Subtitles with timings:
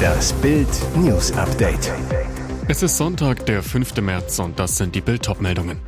[0.00, 1.92] Das Bild News Update.
[2.68, 3.96] Es ist Sonntag, der 5.
[4.00, 5.80] März und das sind die Bild meldungen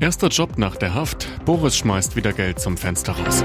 [0.00, 1.28] Erster Job nach der Haft.
[1.44, 3.44] Boris schmeißt wieder Geld zum Fenster raus.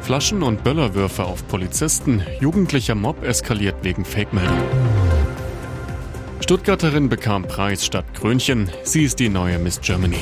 [0.00, 2.22] Flaschen und Böllerwürfe auf Polizisten.
[2.40, 4.62] Jugendlicher Mob eskaliert wegen Fake-Meldung.
[6.40, 8.70] Stuttgarterin bekam Preis statt Krönchen.
[8.84, 10.20] Sie ist die neue Miss Germany.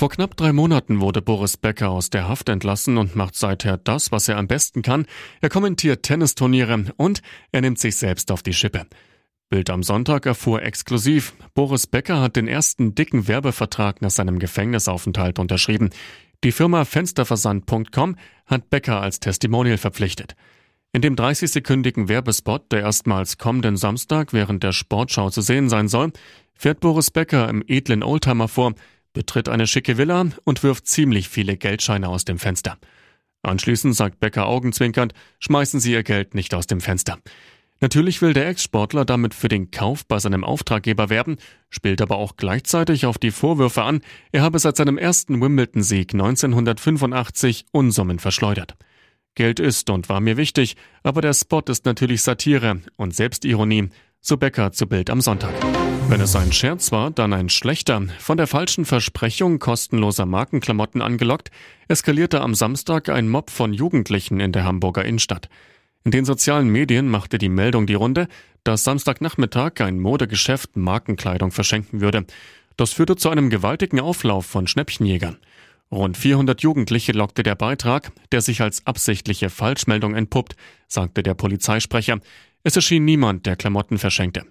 [0.00, 4.10] Vor knapp drei Monaten wurde Boris Becker aus der Haft entlassen und macht seither das,
[4.10, 5.04] was er am besten kann.
[5.42, 7.20] Er kommentiert Tennisturniere und
[7.52, 8.86] er nimmt sich selbst auf die Schippe.
[9.50, 15.38] Bild am Sonntag erfuhr exklusiv, Boris Becker hat den ersten dicken Werbevertrag nach seinem Gefängnisaufenthalt
[15.38, 15.90] unterschrieben.
[16.44, 20.34] Die Firma Fensterversand.com hat Becker als Testimonial verpflichtet.
[20.94, 26.10] In dem 30-sekündigen Werbespot, der erstmals kommenden Samstag während der Sportschau zu sehen sein soll,
[26.54, 28.72] fährt Boris Becker im edlen Oldtimer vor,
[29.12, 32.78] betritt eine schicke Villa und wirft ziemlich viele Geldscheine aus dem Fenster.
[33.42, 37.18] Anschließend sagt Becker augenzwinkernd, schmeißen Sie Ihr Geld nicht aus dem Fenster.
[37.82, 41.36] Natürlich will der Ex-Sportler damit für den Kauf bei seinem Auftraggeber werben,
[41.70, 47.64] spielt aber auch gleichzeitig auf die Vorwürfe an, er habe seit seinem ersten Wimbledon-Sieg 1985
[47.72, 48.76] Unsummen verschleudert.
[49.34, 53.88] Geld ist und war mir wichtig, aber der Spot ist natürlich Satire und Selbstironie,
[54.20, 55.54] so Becker zu Bild am Sonntag.
[56.10, 58.02] Wenn es ein Scherz war, dann ein schlechter.
[58.18, 61.52] Von der falschen Versprechung kostenloser Markenklamotten angelockt,
[61.86, 65.48] eskalierte am Samstag ein Mob von Jugendlichen in der Hamburger Innenstadt.
[66.02, 68.26] In den sozialen Medien machte die Meldung die Runde,
[68.64, 72.26] dass Samstagnachmittag ein Modegeschäft Markenkleidung verschenken würde.
[72.76, 75.38] Das führte zu einem gewaltigen Auflauf von Schnäppchenjägern.
[75.92, 80.56] Rund 400 Jugendliche lockte der Beitrag, der sich als absichtliche Falschmeldung entpuppt,
[80.88, 82.18] sagte der Polizeisprecher.
[82.64, 84.42] Es erschien niemand, der Klamotten verschenkte.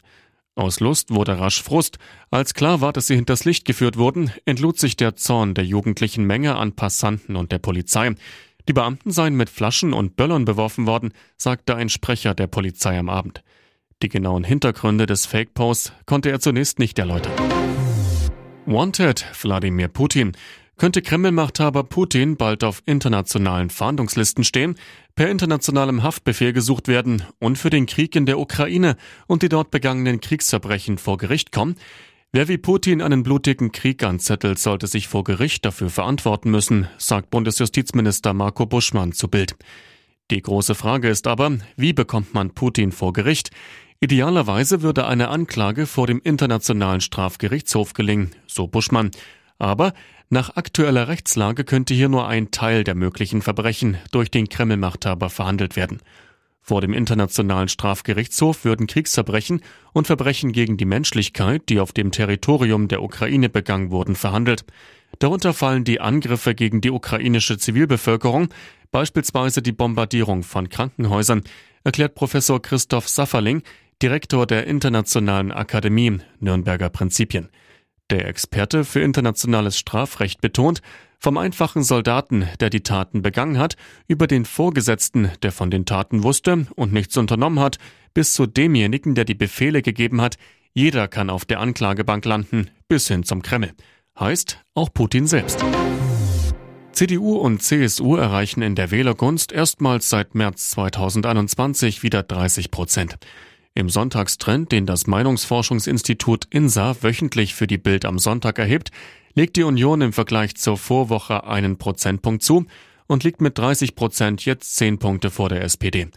[0.59, 1.99] Aus Lust wurde rasch Frust.
[2.31, 6.25] Als klar war, dass sie hinters Licht geführt wurden, entlud sich der Zorn der jugendlichen
[6.25, 8.13] Menge an Passanten und der Polizei.
[8.67, 13.07] Die Beamten seien mit Flaschen und Böllern beworfen worden, sagte ein Sprecher der Polizei am
[13.07, 13.41] Abend.
[14.03, 17.31] Die genauen Hintergründe des Fake-Posts konnte er zunächst nicht erläutern.
[18.65, 20.33] Wanted Wladimir Putin.
[20.79, 24.75] Könnte Kreml-Machthaber Putin bald auf internationalen Fahndungslisten stehen,
[25.13, 28.95] per internationalem Haftbefehl gesucht werden und für den Krieg in der Ukraine
[29.27, 31.75] und die dort begangenen Kriegsverbrechen vor Gericht kommen?
[32.31, 37.29] Wer wie Putin einen blutigen Krieg anzettelt, sollte sich vor Gericht dafür verantworten müssen, sagt
[37.29, 39.57] Bundesjustizminister Marco Buschmann zu Bild.
[40.31, 43.49] Die große Frage ist aber, wie bekommt man Putin vor Gericht?
[43.99, 49.11] Idealerweise würde eine Anklage vor dem Internationalen Strafgerichtshof gelingen, so Buschmann.
[49.57, 49.91] Aber
[50.29, 55.75] nach aktueller Rechtslage könnte hier nur ein Teil der möglichen Verbrechen durch den Kreml-Machthaber verhandelt
[55.75, 55.99] werden.
[56.61, 62.87] Vor dem Internationalen Strafgerichtshof würden Kriegsverbrechen und Verbrechen gegen die Menschlichkeit, die auf dem Territorium
[62.87, 64.65] der Ukraine begangen wurden, verhandelt.
[65.17, 68.49] Darunter fallen die Angriffe gegen die ukrainische Zivilbevölkerung,
[68.91, 71.41] beispielsweise die Bombardierung von Krankenhäusern,
[71.83, 73.63] erklärt Professor Christoph Safferling,
[74.01, 77.49] Direktor der Internationalen Akademie Nürnberger Prinzipien.
[78.09, 80.81] Der Experte für internationales Strafrecht betont,
[81.19, 83.75] vom einfachen Soldaten, der die Taten begangen hat,
[84.07, 87.77] über den Vorgesetzten, der von den Taten wusste und nichts unternommen hat,
[88.13, 90.37] bis zu demjenigen, der die Befehle gegeben hat,
[90.73, 93.73] jeder kann auf der Anklagebank landen, bis hin zum Kreml.
[94.19, 95.63] Heißt auch Putin selbst.
[96.93, 103.17] CDU und CSU erreichen in der Wählergunst erstmals seit März 2021 wieder 30 Prozent.
[103.75, 108.91] Im Sonntagstrend, den das Meinungsforschungsinstitut INSA wöchentlich für die Bild am Sonntag erhebt,
[109.35, 112.65] legt die Union im Vergleich zur Vorwoche einen Prozentpunkt zu
[113.07, 116.07] und liegt mit 30 Prozent jetzt 10 Punkte vor der SPD.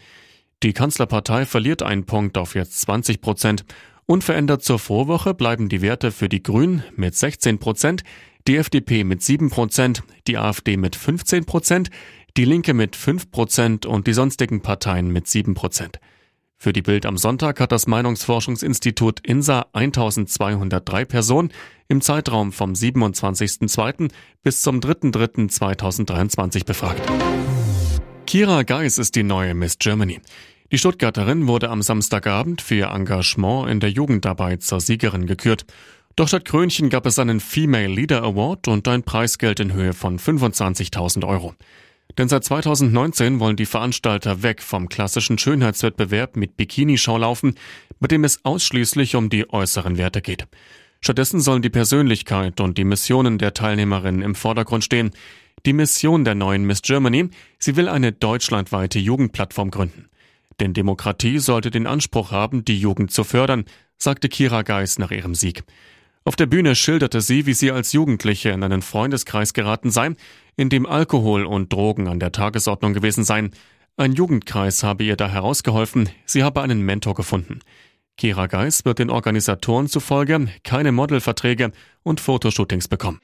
[0.63, 3.65] Die Kanzlerpartei verliert einen Punkt auf jetzt 20 Prozent.
[4.07, 8.03] Unverändert zur Vorwoche bleiben die Werte für die Grünen mit 16 Prozent,
[8.47, 11.91] die FDP mit 7 Prozent, die AfD mit 15 Prozent,
[12.37, 16.01] die Linke mit 5 Prozent und die sonstigen Parteien mit 7 Prozent.
[16.63, 21.51] Für die Bild am Sonntag hat das Meinungsforschungsinstitut INSA 1203 Personen
[21.89, 24.13] im Zeitraum vom 27.02.
[24.45, 27.03] bis zum 3.03.2023 befragt.
[28.29, 30.21] Kira Geis ist die neue Miss Germany.
[30.71, 35.67] Die Stuttgarterin wurde am Samstagabend für ihr Engagement in der Jugendarbeit zur Siegerin gekürt.
[36.15, 40.17] Doch statt Krönchen gab es einen Female Leader Award und ein Preisgeld in Höhe von
[40.17, 41.57] 25.000 Euro.
[42.19, 47.55] Denn seit 2019 wollen die Veranstalter weg vom klassischen Schönheitswettbewerb mit Bikini-Schaulaufen,
[48.01, 50.47] bei dem es ausschließlich um die äußeren Werte geht.
[51.01, 55.11] Stattdessen sollen die Persönlichkeit und die Missionen der Teilnehmerinnen im Vordergrund stehen.
[55.67, 57.29] Die Mission der neuen Miss Germany,
[57.59, 60.09] sie will eine deutschlandweite Jugendplattform gründen.
[60.61, 63.65] Denn Demokratie sollte den Anspruch haben, die Jugend zu fördern,
[63.97, 65.65] sagte Kira Geis nach ihrem Sieg.
[66.25, 70.11] Auf der Bühne schilderte sie, wie sie als Jugendliche in einen Freundeskreis geraten sei,
[70.57, 73.51] in dem Alkohol und Drogen an der Tagesordnung gewesen seien.
[73.97, 77.61] Ein Jugendkreis habe ihr da herausgeholfen, sie habe einen Mentor gefunden.
[78.17, 81.73] Kira Geis wird den Organisatoren zufolge keine Modelverträge
[82.03, 83.21] und Fotoshootings bekommen.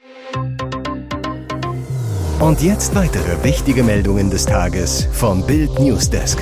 [2.39, 6.39] Und jetzt weitere wichtige Meldungen des Tages vom Bild Newsdesk.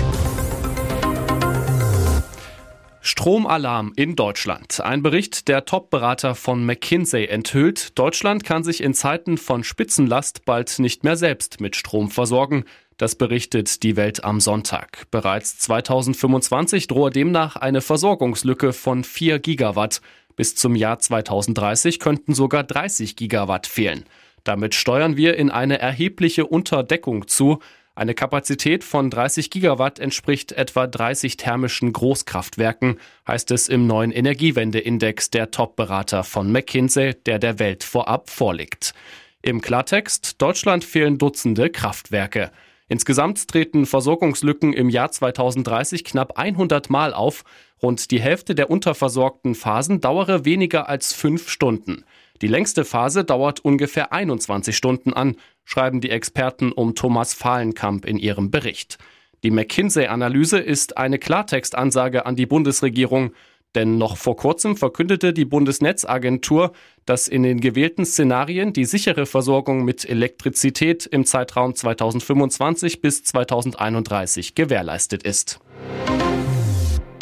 [3.18, 4.80] Stromalarm in Deutschland.
[4.80, 10.78] Ein Bericht der Top-Berater von McKinsey enthüllt, Deutschland kann sich in Zeiten von Spitzenlast bald
[10.78, 12.66] nicht mehr selbst mit Strom versorgen.
[12.98, 15.08] Das berichtet die Welt am Sonntag.
[15.10, 20.02] Bereits 2025 drohe demnach eine Versorgungslücke von 4 Gigawatt.
[20.36, 24.06] Bis zum Jahr 2030 könnten sogar 30 Gigawatt fehlen.
[24.44, 27.60] Damit steuern wir in eine erhebliche Unterdeckung zu.
[27.98, 35.32] Eine Kapazität von 30 Gigawatt entspricht etwa 30 thermischen Großkraftwerken, heißt es im neuen Energiewendeindex
[35.32, 38.94] der Top-Berater von McKinsey, der der Welt vorab vorliegt.
[39.42, 42.52] Im Klartext, Deutschland fehlen Dutzende Kraftwerke.
[42.88, 47.44] Insgesamt treten Versorgungslücken im Jahr 2030 knapp 100 Mal auf.
[47.82, 52.06] Rund die Hälfte der unterversorgten Phasen dauere weniger als fünf Stunden.
[52.42, 55.36] Die längste Phase dauert ungefähr 21 Stunden an,
[55.66, 58.98] schreiben die Experten um Thomas Fahlenkamp in ihrem Bericht.
[59.44, 63.32] Die McKinsey-Analyse ist eine Klartextansage an die Bundesregierung.
[63.76, 66.72] Denn noch vor kurzem verkündete die Bundesnetzagentur,
[67.06, 74.56] dass in den gewählten Szenarien die sichere Versorgung mit Elektrizität im Zeitraum 2025 bis 2031
[74.56, 75.60] gewährleistet ist.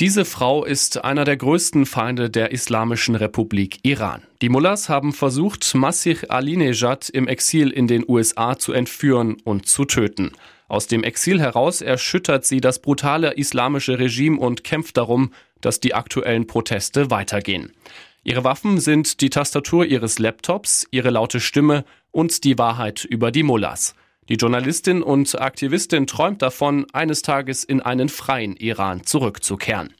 [0.01, 4.23] Diese Frau ist einer der größten Feinde der Islamischen Republik Iran.
[4.41, 9.85] Die Mullahs haben versucht, Masih Alinejad im Exil in den USA zu entführen und zu
[9.85, 10.33] töten.
[10.67, 15.31] Aus dem Exil heraus erschüttert sie das brutale islamische Regime und kämpft darum,
[15.61, 17.71] dass die aktuellen Proteste weitergehen.
[18.25, 23.43] Ihre Waffen sind die Tastatur ihres Laptops, ihre laute Stimme und die Wahrheit über die
[23.43, 23.95] Mullahs.
[24.27, 29.93] Die Journalistin und Aktivistin träumt davon, eines Tages in einen freien Iran zurückzukehren.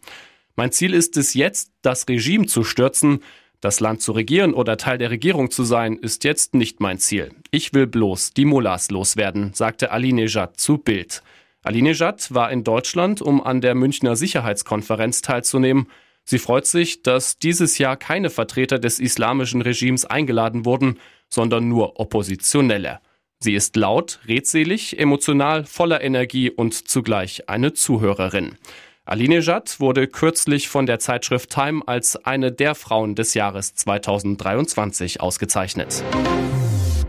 [0.56, 3.20] Mein Ziel ist es jetzt, das Regime zu stürzen.
[3.62, 7.32] Das Land zu regieren oder Teil der Regierung zu sein, ist jetzt nicht mein Ziel.
[7.52, 11.22] Ich will bloß die Mullahs loswerden, sagte Ali Nejad zu Bild.
[11.66, 15.88] Alinejad war in Deutschland, um an der Münchner Sicherheitskonferenz teilzunehmen.
[16.24, 22.00] Sie freut sich, dass dieses Jahr keine Vertreter des islamischen Regimes eingeladen wurden, sondern nur
[22.00, 23.00] Oppositionelle.
[23.40, 28.58] Sie ist laut, redselig, emotional, voller Energie und zugleich eine Zuhörerin.
[29.06, 36.04] Alinejad wurde kürzlich von der Zeitschrift Time als eine der Frauen des Jahres 2023 ausgezeichnet.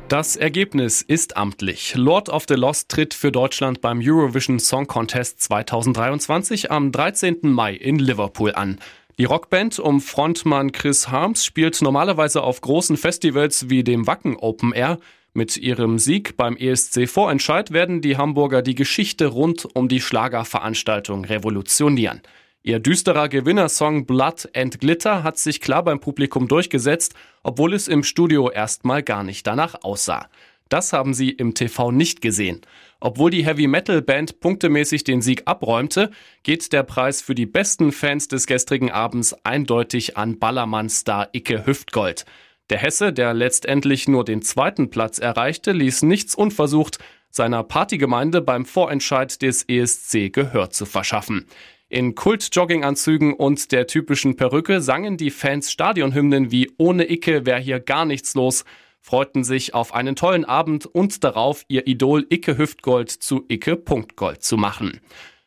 [0.09, 1.95] Das Ergebnis ist amtlich.
[1.97, 7.39] Lord of the Lost tritt für Deutschland beim Eurovision Song Contest 2023 am 13.
[7.43, 8.79] Mai in Liverpool an.
[9.19, 14.73] Die Rockband um Frontmann Chris Harms spielt normalerweise auf großen Festivals wie dem Wacken Open
[14.73, 14.99] Air.
[15.37, 21.27] Mit ihrem Sieg beim ESC Vorentscheid werden die Hamburger die Geschichte rund um die Schlagerveranstaltung
[21.27, 22.23] revolutionieren.
[22.63, 28.03] Ihr düsterer Gewinnersong Blood and Glitter hat sich klar beim Publikum durchgesetzt, obwohl es im
[28.03, 30.31] Studio erstmal gar nicht danach aussah.
[30.71, 32.63] Das haben sie im TV nicht gesehen.
[32.99, 36.13] Obwohl die Heavy Metal Band punktemäßig den Sieg abräumte,
[36.45, 42.25] geht der Preis für die besten Fans des gestrigen Abends eindeutig an Ballermann-Star Icke Hüftgold.
[42.71, 46.99] Der Hesse, der letztendlich nur den zweiten Platz erreichte, ließ nichts unversucht,
[47.31, 51.47] seiner Partygemeinde beim Vorentscheid des ESC Gehör zu verschaffen.
[51.89, 57.79] In Kult-Jogginganzügen und der typischen Perücke sangen die Fans Stadionhymnen wie Ohne Icke wär hier
[57.79, 58.65] gar nichts los,
[59.01, 64.43] freuten sich auf einen tollen Abend und darauf, ihr Idol Icke Hüftgold zu Icke Punktgold
[64.43, 65.01] zu machen.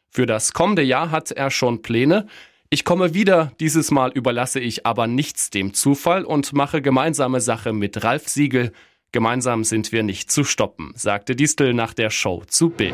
[0.09, 2.27] Für das kommende Jahr hat er schon Pläne.
[2.71, 7.73] Ich komme wieder, dieses Mal überlasse ich aber nichts dem Zufall und mache gemeinsame Sache
[7.73, 8.73] mit Ralf Siegel.
[9.11, 12.93] Gemeinsam sind wir nicht zu stoppen, sagte Distel nach der Show zu Bild.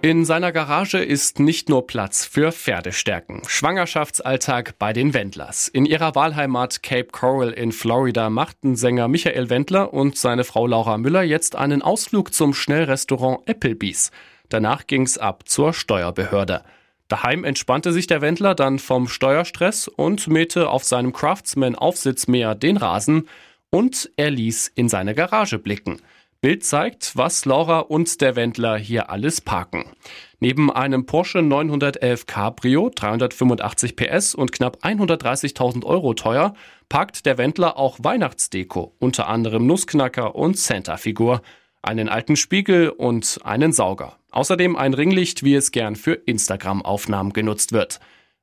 [0.00, 3.42] In seiner Garage ist nicht nur Platz für Pferdestärken.
[3.48, 5.66] Schwangerschaftsalltag bei den Wendlers.
[5.66, 10.98] In ihrer Wahlheimat Cape Coral in Florida machten Sänger Michael Wendler und seine Frau Laura
[10.98, 14.12] Müller jetzt einen Ausflug zum Schnellrestaurant Applebee's.
[14.48, 16.62] Danach ging's ab zur Steuerbehörde.
[17.10, 22.76] Daheim entspannte sich der Wendler dann vom Steuerstress und mähte auf seinem Craftsman Aufsitzmäher den
[22.76, 23.28] Rasen
[23.68, 26.00] und er ließ in seine Garage blicken.
[26.40, 29.90] Bild zeigt, was Laura und der Wendler hier alles parken.
[30.38, 36.54] Neben einem Porsche 911 Cabrio, 385 PS und knapp 130.000 Euro teuer,
[36.88, 41.42] parkt der Wendler auch Weihnachtsdeko, unter anderem Nussknacker und Santa-Figur,
[41.82, 44.19] einen alten Spiegel und einen Sauger.
[44.30, 48.00] Außerdem ein Ringlicht, wie es gern für Instagram-Aufnahmen genutzt wird.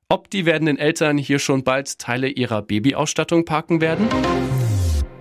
[0.08, 4.08] Ob die werdenden Eltern hier schon bald Teile ihrer Babyausstattung parken werden?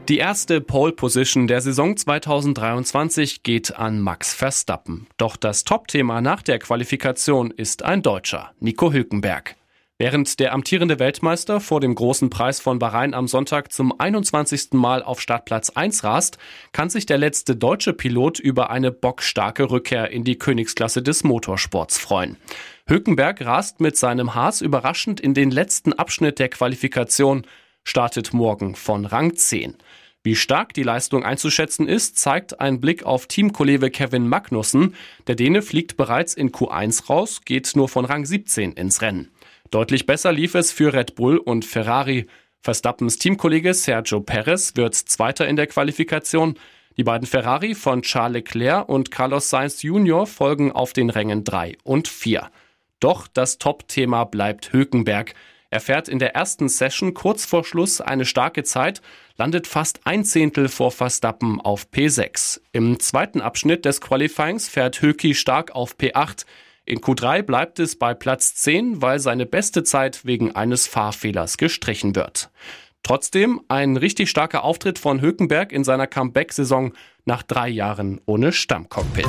[0.07, 5.07] Die erste Pole Position der Saison 2023 geht an Max Verstappen.
[5.17, 9.57] Doch das Top-Thema nach der Qualifikation ist ein Deutscher, Nico Hülkenberg.
[9.99, 14.73] Während der amtierende Weltmeister vor dem großen Preis von Bahrain am Sonntag zum 21.
[14.73, 16.37] Mal auf Startplatz 1 rast,
[16.71, 21.97] kann sich der letzte deutsche Pilot über eine bockstarke Rückkehr in die Königsklasse des Motorsports
[21.97, 22.37] freuen.
[22.87, 27.47] Hülkenberg rast mit seinem Haas überraschend in den letzten Abschnitt der Qualifikation,
[27.83, 29.77] startet morgen von Rang 10.
[30.21, 34.93] Wie stark die Leistung einzuschätzen ist, zeigt ein Blick auf Teamkollege Kevin Magnussen.
[35.25, 39.31] Der Däne fliegt bereits in Q1 raus, geht nur von Rang 17 ins Rennen.
[39.71, 42.27] Deutlich besser lief es für Red Bull und Ferrari.
[42.61, 46.55] Verstappens Teamkollege Sergio Perez wird Zweiter in der Qualifikation.
[46.95, 50.25] Die beiden Ferrari von Charles Leclerc und Carlos Sainz Jr.
[50.25, 52.49] folgen auf den Rängen 3 und 4.
[52.99, 55.33] Doch das Top-Thema bleibt Hülkenberg.
[55.69, 59.01] Er fährt in der ersten Session kurz vor Schluss eine starke Zeit,
[59.35, 62.61] landet fast ein Zehntel vor Verstappen auf P6.
[62.71, 66.45] Im zweiten Abschnitt des Qualifyings fährt Hülki stark auf P8.
[66.87, 72.15] In Q3 bleibt es bei Platz 10, weil seine beste Zeit wegen eines Fahrfehlers gestrichen
[72.15, 72.49] wird.
[73.03, 76.93] Trotzdem ein richtig starker Auftritt von Hülkenberg in seiner Comeback-Saison
[77.25, 79.27] nach drei Jahren ohne Stammcockpit.